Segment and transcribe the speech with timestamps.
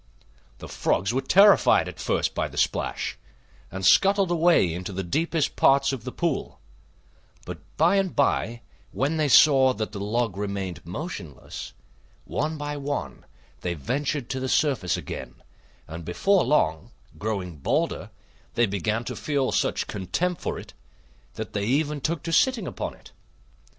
[0.57, 3.19] The Frogs were terrified at first by the splash,
[3.69, 6.59] and scuttled away into the deepest parts of the pool;
[7.45, 8.61] but by and by,
[8.91, 11.73] when they saw that the log remained motionless,
[12.25, 13.25] one by one
[13.59, 15.35] they ventured to the surface again,
[15.87, 16.89] and before long,
[17.19, 18.09] growing bolder,
[18.55, 20.73] they began to feel such contempt for it
[21.35, 23.11] that they even took to sitting upon it.